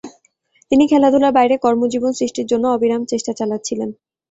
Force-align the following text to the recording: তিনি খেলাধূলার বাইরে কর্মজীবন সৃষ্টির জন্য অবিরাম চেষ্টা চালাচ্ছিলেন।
তিনি 0.71 0.83
খেলাধূলার 0.87 1.33
বাইরে 1.33 1.55
কর্মজীবন 1.57 2.11
সৃষ্টির 2.13 2.49
জন্য 2.51 2.65
অবিরাম 2.67 3.01
চেষ্টা 3.05 3.31
চালাচ্ছিলেন। 3.39 3.89